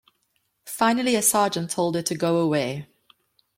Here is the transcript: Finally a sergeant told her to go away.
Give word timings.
Finally 0.65 1.15
a 1.15 1.21
sergeant 1.21 1.69
told 1.69 1.93
her 1.93 2.01
to 2.01 2.17
go 2.17 2.37
away. 2.39 2.87